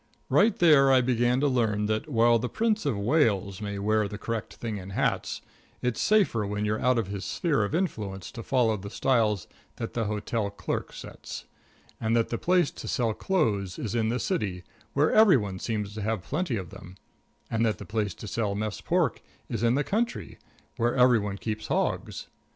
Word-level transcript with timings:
Right 0.29 0.57
there 0.57 0.91
I 0.91 1.01
began 1.01 1.39
to 1.41 1.47
learn 1.47 1.85
that, 1.85 2.09
while 2.09 2.39
the 2.39 2.49
Prince 2.49 2.87
of 2.87 2.97
Wales 2.97 3.61
may 3.61 3.77
wear 3.77 4.07
the 4.07 4.17
correct 4.17 4.55
thing 4.55 4.77
in 4.77 4.89
hats, 4.89 5.41
it's 5.83 6.01
safer 6.01 6.43
when 6.43 6.65
you're 6.65 6.79
out 6.81 6.97
of 6.97 7.05
his 7.05 7.23
sphere 7.23 7.63
of 7.63 7.75
influence 7.75 8.31
to 8.31 8.41
follow 8.41 8.75
the 8.77 8.89
styles 8.89 9.45
that 9.75 9.93
the 9.93 10.05
hotel 10.05 10.49
clerk 10.49 10.91
sets; 10.91 11.45
that 12.01 12.29
the 12.29 12.39
place 12.39 12.71
to 12.71 12.87
sell 12.87 13.13
clothes 13.13 13.77
is 13.77 13.93
in 13.93 14.09
the 14.09 14.19
city, 14.19 14.63
where 14.93 15.11
every 15.13 15.37
one 15.37 15.59
seems 15.59 15.93
to 15.93 16.01
have 16.01 16.23
plenty 16.23 16.57
of 16.57 16.71
them; 16.71 16.95
and 17.51 17.63
that 17.63 17.77
the 17.77 17.85
place 17.85 18.15
to 18.15 18.27
sell 18.27 18.55
mess 18.55 18.81
pork 18.81 19.21
is 19.49 19.61
in 19.61 19.75
the 19.75 19.83
country, 19.83 20.39
where 20.77 20.95
every 20.95 21.19
one 21.19 21.37
keeps 21.37 21.67
hogs. 21.67 22.25